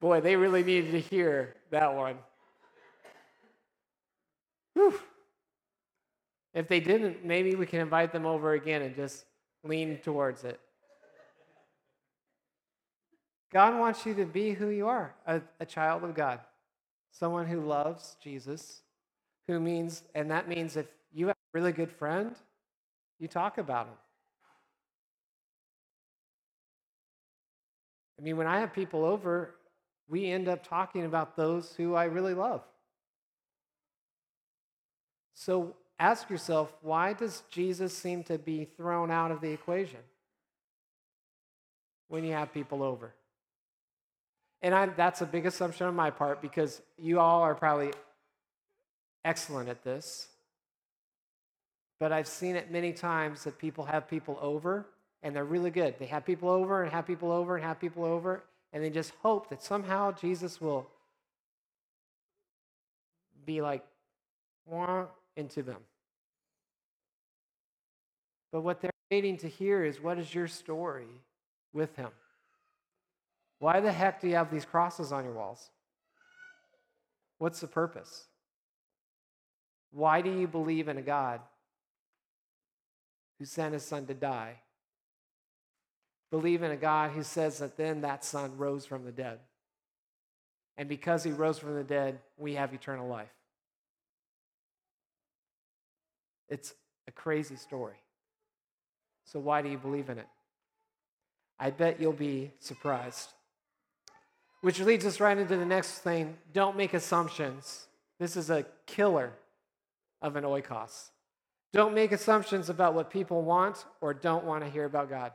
[0.00, 2.16] Boy, they really needed to hear that one.
[4.74, 4.98] Whew.
[6.54, 9.24] If they didn't, maybe we can invite them over again and just
[9.64, 10.60] lean towards it.
[13.52, 16.40] God wants you to be who you are a, a child of God,
[17.10, 18.80] someone who loves Jesus,
[19.46, 22.34] who means, and that means if you have a really good friend,
[23.18, 23.94] you talk about him.
[28.18, 29.54] I mean, when I have people over,
[30.08, 32.62] we end up talking about those who I really love.
[35.44, 39.98] So ask yourself why does Jesus seem to be thrown out of the equation
[42.06, 43.12] when you have people over?
[44.60, 47.90] And I, that's a big assumption on my part because you all are probably
[49.24, 50.28] excellent at this.
[51.98, 54.86] But I've seen it many times that people have people over
[55.24, 55.96] and they're really good.
[55.98, 59.12] They have people over and have people over and have people over, and they just
[59.22, 60.88] hope that somehow Jesus will
[63.44, 63.84] be like,
[64.66, 65.06] wah,
[65.36, 65.78] into them.
[68.50, 71.06] But what they're waiting to hear is what is your story
[71.72, 72.10] with him?
[73.58, 75.70] Why the heck do you have these crosses on your walls?
[77.38, 78.26] What's the purpose?
[79.90, 81.40] Why do you believe in a God
[83.38, 84.56] who sent his son to die?
[86.30, 89.38] Believe in a God who says that then that son rose from the dead.
[90.76, 93.32] And because he rose from the dead, we have eternal life.
[96.52, 96.74] It's
[97.08, 97.96] a crazy story.
[99.24, 100.26] So, why do you believe in it?
[101.58, 103.32] I bet you'll be surprised.
[104.60, 107.86] Which leads us right into the next thing don't make assumptions.
[108.20, 109.32] This is a killer
[110.20, 111.08] of an oikos.
[111.72, 115.32] Don't make assumptions about what people want or don't want to hear about God.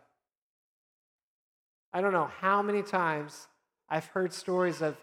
[1.91, 3.47] I don't know how many times
[3.89, 4.95] I've heard stories of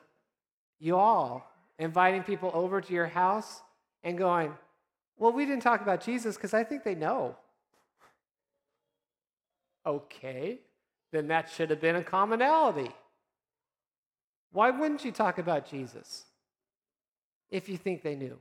[0.78, 3.62] you all inviting people over to your house
[4.04, 4.54] and going,
[5.16, 7.36] Well, we didn't talk about Jesus because I think they know.
[9.86, 10.60] Okay,
[11.12, 12.90] then that should have been a commonality.
[14.52, 16.24] Why wouldn't you talk about Jesus
[17.50, 18.38] if you think they knew?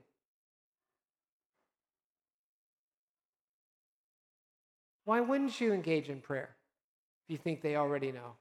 [5.05, 6.55] Why wouldn't you engage in prayer
[7.26, 8.36] if you think they already know?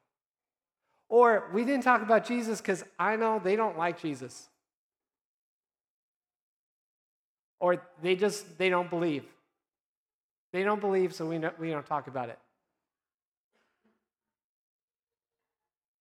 [1.08, 4.48] Or we didn't talk about Jesus because I know they don't like Jesus.
[7.62, 9.24] Or they just they don't believe.
[10.52, 12.38] They don't believe, so we, know, we don't talk about it.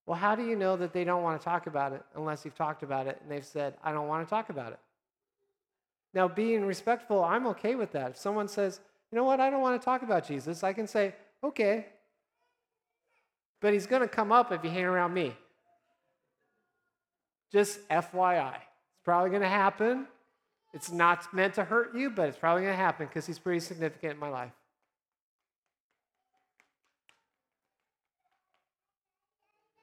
[0.08, 2.56] Well, how do you know that they don't want to talk about it unless you've
[2.56, 4.80] talked about it and they've said, I don't want to talk about it?
[6.16, 8.10] Now, being respectful, I'm okay with that.
[8.10, 8.80] If someone says,
[9.12, 11.86] you know what, I don't want to talk about Jesus, I can say, okay.
[13.62, 15.36] But he's going to come up if you hang around me.
[17.52, 18.56] Just FYI.
[18.56, 20.08] It's probably going to happen.
[20.74, 23.60] It's not meant to hurt you, but it's probably going to happen because he's pretty
[23.60, 24.52] significant in my life.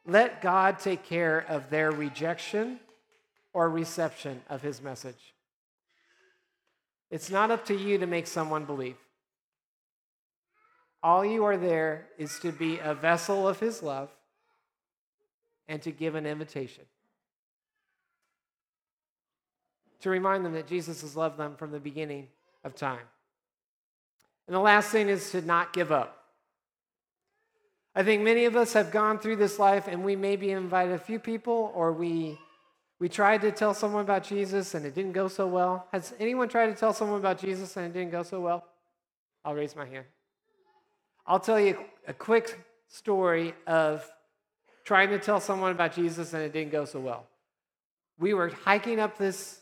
[0.07, 2.80] Let God take care of their rejection
[3.53, 5.34] or reception of his message.
[7.11, 8.97] It's not up to you to make someone believe.
[11.03, 14.09] All you are there is to be a vessel of his love
[15.68, 16.84] and to give an invitation.
[20.03, 22.28] To remind them that Jesus has loved them from the beginning
[22.64, 23.07] of time.
[24.46, 26.24] And the last thing is to not give up.
[27.94, 30.99] I think many of us have gone through this life and we maybe invited a
[30.99, 32.38] few people or we
[33.01, 35.86] we tried to tell someone about Jesus and it didn't go so well.
[35.92, 38.64] Has anyone tried to tell someone about Jesus and it didn't go so well?
[39.44, 40.05] I'll raise my hand.
[41.26, 41.78] I'll tell you
[42.09, 44.09] a quick story of
[44.84, 47.26] trying to tell someone about Jesus and it didn't go so well.
[48.18, 49.61] We were hiking up this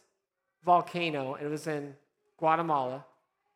[0.67, 1.95] volcano, it was in
[2.39, 3.07] Guatemala,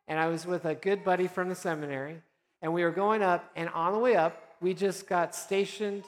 [0.07, 2.21] and I was with a good buddy from the seminary,
[2.61, 6.05] and we were going up, and on the way up, we just got stationed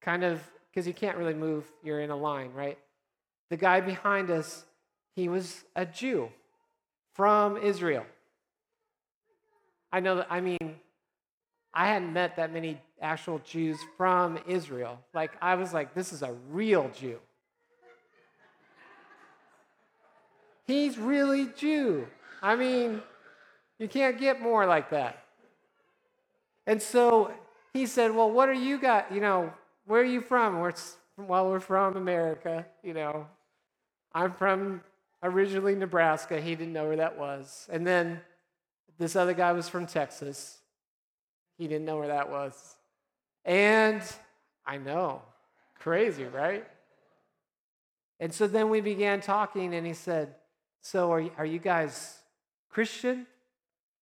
[0.00, 2.76] kind of because you can't really move, you're in a line, right?
[3.48, 4.64] The guy behind us,
[5.14, 6.28] he was a Jew
[7.14, 8.04] from Israel.
[9.90, 10.76] I know that, I mean,
[11.72, 14.98] I hadn't met that many actual Jews from Israel.
[15.14, 17.18] Like, I was like, this is a real Jew.
[20.66, 22.06] He's really Jew.
[22.42, 23.02] I mean,
[23.78, 25.22] you can't get more like that.
[26.66, 27.32] And so
[27.72, 29.12] he said, Well, what are you got?
[29.12, 29.52] You know,
[29.86, 30.60] where are you from?
[30.60, 30.74] We're,
[31.16, 32.66] well, we're from America.
[32.82, 33.26] You know,
[34.12, 34.82] I'm from
[35.22, 36.40] originally Nebraska.
[36.40, 37.68] He didn't know where that was.
[37.70, 38.20] And then
[38.98, 40.58] this other guy was from Texas.
[41.58, 42.76] He didn't know where that was.
[43.44, 44.02] And
[44.66, 45.22] I know,
[45.78, 46.66] crazy, right?
[48.18, 50.34] And so then we began talking, and he said,
[50.88, 52.14] So are you, are you guys
[52.70, 53.26] Christian?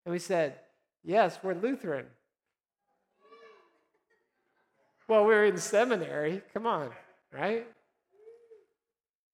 [0.05, 0.57] And we said,
[1.03, 2.05] Yes, we're Lutheran.
[5.09, 6.43] Well, we were in seminary.
[6.53, 6.91] Come on,
[7.33, 7.67] right?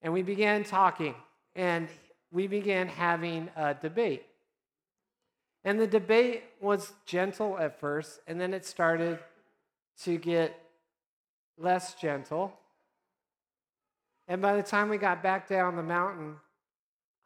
[0.00, 1.16] And we began talking,
[1.56, 1.88] and
[2.30, 4.26] we began having a debate.
[5.64, 9.18] And the debate was gentle at first, and then it started
[10.04, 10.56] to get
[11.58, 12.52] less gentle.
[14.28, 16.36] And by the time we got back down the mountain,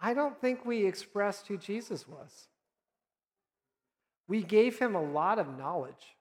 [0.00, 2.48] I don't think we expressed who Jesus was.
[4.26, 6.16] We gave him a lot of knowledge.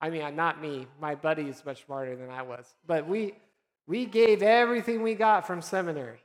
[0.00, 3.34] I mean, not me, my buddy is much smarter than I was, but we,
[3.86, 6.20] we gave everything we got from seminary.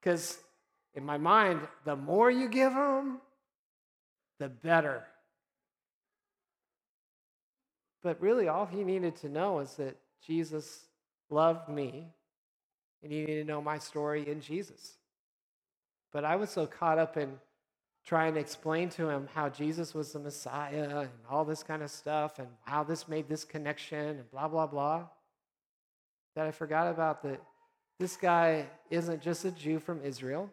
[0.00, 0.38] Because
[0.94, 3.20] in my mind, the more you give them,
[4.38, 5.04] the better.
[8.02, 10.86] But really, all he needed to know is that Jesus
[11.30, 12.08] loved me
[13.04, 14.96] and he needed to know my story in Jesus.
[16.10, 17.34] But I was so caught up in
[18.06, 21.90] trying to explain to him how Jesus was the Messiah and all this kind of
[21.90, 25.04] stuff and how this made this connection and blah, blah, blah,
[26.34, 27.42] that I forgot about that
[28.00, 30.50] this guy isn't just a Jew from Israel,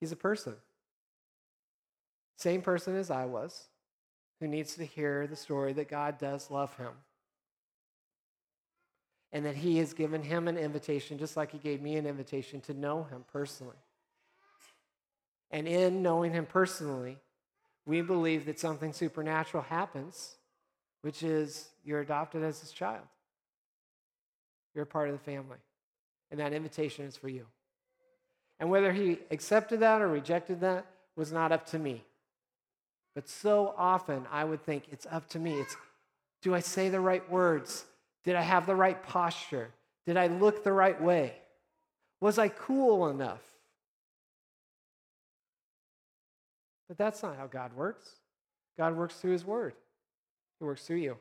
[0.00, 0.54] he's a person.
[2.36, 3.68] Same person as I was,
[4.40, 6.92] who needs to hear the story that God does love him.
[9.34, 12.62] And that he has given him an invitation, just like he gave me an invitation
[12.62, 13.76] to know him personally.
[15.50, 17.18] And in knowing him personally,
[17.84, 20.36] we believe that something supernatural happens,
[21.02, 23.04] which is you're adopted as his child.
[24.74, 25.58] You're a part of the family.
[26.30, 27.46] And that invitation is for you.
[28.58, 32.04] And whether he accepted that or rejected that was not up to me.
[33.14, 35.54] But so often I would think it's up to me.
[35.54, 35.76] It's
[36.42, 37.84] do I say the right words?
[38.24, 39.70] Did I have the right posture?
[40.06, 41.34] Did I look the right way?
[42.20, 43.42] Was I cool enough?
[46.88, 48.08] But that's not how God works.
[48.78, 49.74] God works through His Word,
[50.58, 51.16] He works through you.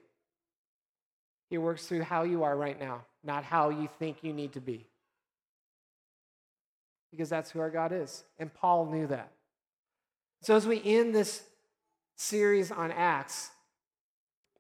[1.50, 4.60] He works through how you are right now, not how you think you need to
[4.60, 4.88] be.
[7.12, 8.24] Because that's who our God is.
[8.40, 9.32] And Paul knew that.
[10.42, 11.44] So as we end this
[12.16, 13.52] series on Acts,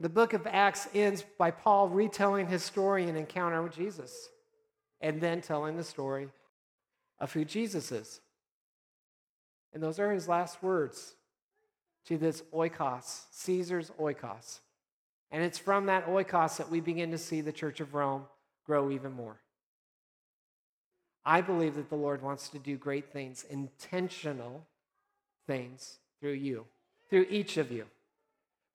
[0.04, 4.28] the book of Acts ends by Paul retelling his story and encounter with Jesus,
[5.00, 6.28] and then telling the story
[7.20, 8.20] of who Jesus is.
[9.74, 11.16] And those are his last words
[12.08, 14.60] to this oikos, Caesar's oikos.
[15.32, 18.26] And it's from that oikos that we begin to see the church of Rome
[18.66, 19.38] grow even more.
[21.24, 24.68] I believe that the Lord wants to do great things, intentional
[25.48, 26.66] things through you,
[27.10, 27.86] through each of you.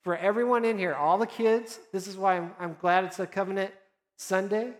[0.03, 3.26] For everyone in here, all the kids, this is why I'm, I'm glad it's a
[3.26, 3.72] covenant
[4.16, 4.72] Sunday.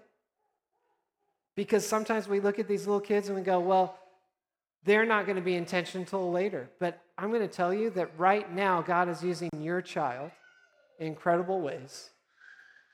[1.57, 3.99] Because sometimes we look at these little kids and we go, well,
[4.85, 6.71] they're not going to be intentional until later.
[6.79, 10.31] But I'm going to tell you that right now, God is using your child
[10.99, 12.11] in incredible ways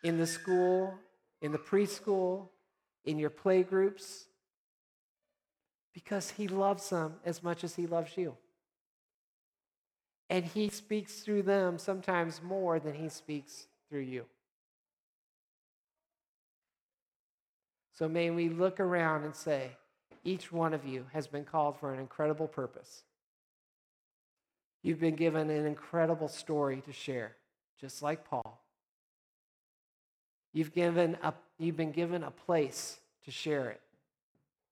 [0.03, 0.95] in the school,
[1.41, 2.49] in the preschool,
[3.05, 4.27] in your play groups,
[5.93, 8.37] because He loves them as much as He loves you.
[10.31, 14.25] And He speaks through them sometimes more than He speaks through you.
[17.97, 19.71] So may we look around and say,
[20.25, 23.03] each one of you has been called for an incredible purpose.
[24.83, 27.37] You've been given an incredible story to share,
[27.81, 28.61] just like Paul.
[30.53, 33.81] You've, given a, you've been given a place to share it,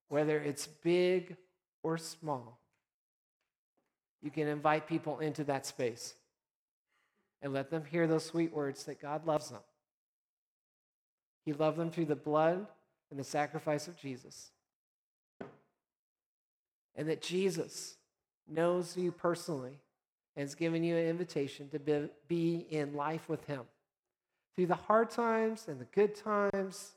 [0.09, 1.37] whether it's big
[1.83, 2.59] or small.
[4.23, 6.15] You can invite people into that space
[7.41, 9.61] and let them hear those sweet words that God loves them.
[11.45, 12.67] He loved them through the blood
[13.11, 14.53] and the sacrifice of Jesus
[16.95, 17.97] and that Jesus
[18.49, 19.81] knows you personally
[20.37, 23.63] and has given you an invitation to be in life with Him.
[24.55, 26.93] Through the hard times and the good times,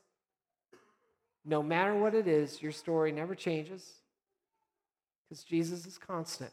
[1.44, 3.94] no matter what it is, your story never changes
[5.28, 6.52] because Jesus is constant.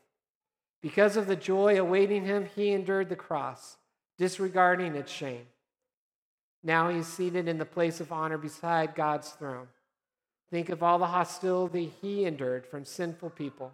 [0.81, 3.77] Because of the joy awaiting him, he endured the cross,
[4.17, 5.45] disregarding its shame
[6.63, 9.67] now he is seated in the place of honor beside God's throne.
[10.51, 13.71] Think of all the hostility he endured from sinful people.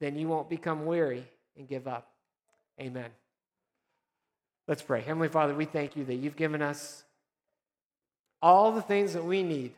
[0.00, 1.24] Then you won't become weary
[1.56, 2.08] and give up.
[2.80, 3.10] Amen.
[4.68, 5.00] Let's pray.
[5.00, 7.04] Heavenly Father, we thank you that you've given us
[8.40, 9.72] all the things that we need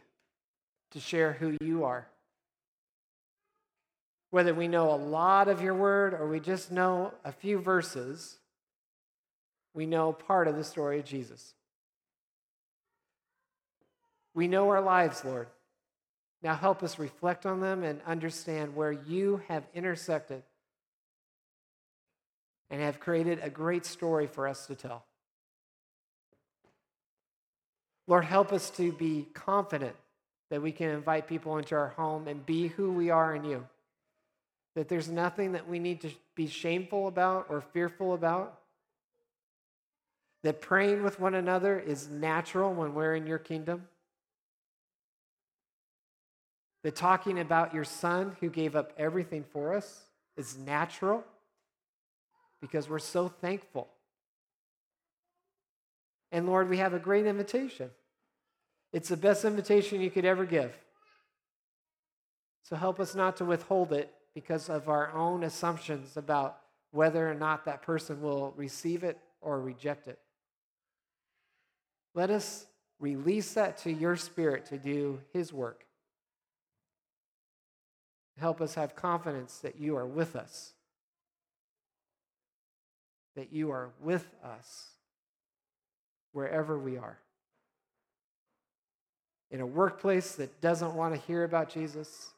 [0.92, 2.06] to share who you are.
[4.36, 8.36] Whether we know a lot of your word or we just know a few verses,
[9.72, 11.54] we know part of the story of Jesus.
[14.34, 15.48] We know our lives, Lord.
[16.42, 20.42] Now help us reflect on them and understand where you have intersected
[22.68, 25.06] and have created a great story for us to tell.
[28.06, 29.96] Lord, help us to be confident
[30.50, 33.66] that we can invite people into our home and be who we are in you.
[34.76, 38.60] That there's nothing that we need to be shameful about or fearful about.
[40.42, 43.88] That praying with one another is natural when we're in your kingdom.
[46.84, 50.04] That talking about your son who gave up everything for us
[50.36, 51.24] is natural
[52.60, 53.88] because we're so thankful.
[56.30, 57.90] And Lord, we have a great invitation.
[58.92, 60.76] It's the best invitation you could ever give.
[62.62, 66.58] So help us not to withhold it because of our own assumptions about
[66.92, 70.18] whether or not that person will receive it or reject it.
[72.14, 72.66] Let us
[73.00, 75.84] release that to your spirit to do his work.
[78.38, 80.74] Help us have confidence that you are with us
[83.36, 84.88] that you are with us
[86.32, 87.18] wherever we are.
[89.50, 92.32] In a workplace that doesn't want to hear about Jesus,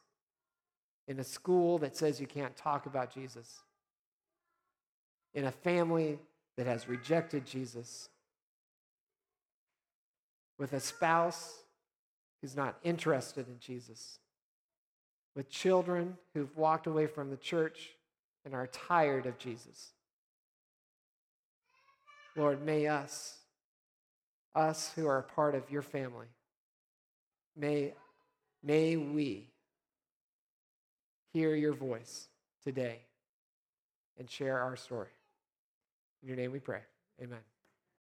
[1.09, 3.61] in a school that says you can't talk about Jesus,
[5.33, 6.19] in a family
[6.55, 8.09] that has rejected Jesus,
[10.59, 11.63] with a spouse
[12.39, 14.19] who's not interested in Jesus,
[15.35, 17.89] with children who've walked away from the church
[18.45, 19.93] and are tired of Jesus.
[22.35, 23.39] Lord, may us,
[24.53, 26.27] us who are a part of your family,
[27.57, 27.95] may,
[28.61, 29.47] may we
[31.33, 32.27] hear your voice
[32.63, 32.99] today
[34.17, 35.09] and share our story.
[36.21, 36.81] In your name we pray.
[37.21, 37.39] Amen.